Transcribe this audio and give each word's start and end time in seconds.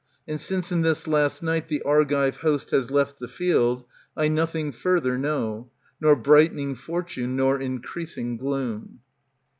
And 0.27 0.41
since 0.41 0.71
in 0.71 0.81
this 0.81 1.07
last 1.07 1.43
night 1.43 1.67
the 1.67 1.83
Argive 1.83 2.37
host 2.37 2.71
Has 2.71 2.89
left 2.89 3.19
the 3.19 3.27
field, 3.27 3.85
I 4.17 4.29
nothing 4.29 4.71
further 4.71 5.15
know, 5.15 5.69
Nor 5.99 6.15
brightening 6.15 6.73
fortune, 6.73 7.35
nor 7.35 7.59
increasing 7.61 8.35
gloom. 8.35 9.01